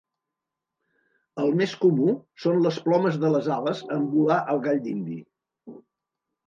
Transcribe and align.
El 1.43 1.53
més 1.59 1.75
comú 1.83 2.15
són 2.47 2.65
les 2.65 2.81
plomes 2.89 3.21
de 3.25 3.33
les 3.37 3.53
ales 3.59 3.87
en 3.99 4.11
volar 4.17 4.43
el 4.57 4.67
gall 4.67 4.85
d"indi. 4.89 5.25